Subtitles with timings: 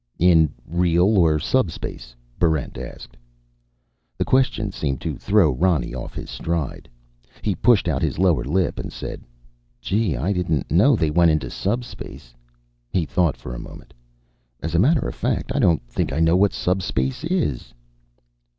[0.17, 3.15] "In real or subspace?" Barrent asked.
[4.17, 6.89] This question seemed to throw Ronny off his stride.
[7.43, 9.21] He pushed out his lower lip and said,
[9.79, 12.33] "Gee, I didn't know they went in subspace."
[12.89, 13.93] He thought for a moment.
[14.59, 17.71] "As a matter of fact, I don't think I know what subspace is."